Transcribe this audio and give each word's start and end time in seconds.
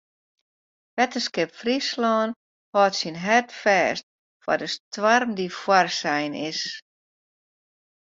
Wetterskip 0.97 1.49
Fryslân 1.59 2.29
hâldt 2.73 2.95
syn 2.99 3.17
hart 3.25 3.49
fêst 3.61 4.03
foar 4.43 4.59
de 4.61 4.67
stoarm 4.75 5.29
dy't 5.37 5.57
foarsein 5.61 6.33
is. 6.49 6.61